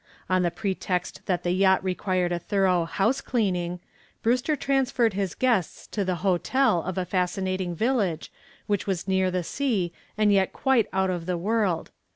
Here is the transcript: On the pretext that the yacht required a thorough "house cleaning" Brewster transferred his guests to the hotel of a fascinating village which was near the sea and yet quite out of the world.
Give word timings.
On 0.31 0.41
the 0.41 0.49
pretext 0.49 1.21
that 1.27 1.43
the 1.43 1.51
yacht 1.51 1.83
required 1.83 2.31
a 2.31 2.39
thorough 2.39 2.85
"house 2.85 3.21
cleaning" 3.21 3.79
Brewster 4.23 4.55
transferred 4.55 5.13
his 5.13 5.35
guests 5.35 5.85
to 5.91 6.03
the 6.03 6.15
hotel 6.25 6.81
of 6.81 6.97
a 6.97 7.05
fascinating 7.05 7.75
village 7.75 8.31
which 8.65 8.87
was 8.87 9.07
near 9.07 9.29
the 9.29 9.43
sea 9.43 9.93
and 10.17 10.33
yet 10.33 10.53
quite 10.53 10.87
out 10.91 11.11
of 11.11 11.27
the 11.27 11.37
world. 11.37 11.91